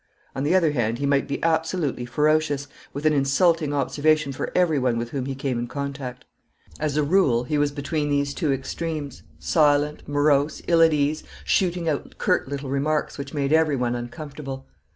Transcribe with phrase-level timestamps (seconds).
[0.35, 4.97] On the other hand he might be absolutely ferocious, with an insulting observation for everyone
[4.97, 6.25] with whom he came in contact.
[6.79, 11.87] As a rule he was between these two extremes, silent, morose, ill at ease, shooting
[11.87, 14.65] out curt little remarks which made everyone uncomfortable.